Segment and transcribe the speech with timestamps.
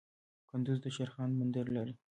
[0.49, 1.95] کندز د شیرخان بندر لري